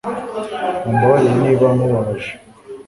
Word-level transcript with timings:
Mumbabarire 0.83 1.35
niba 1.43 1.65
nkubabaje 1.75 2.33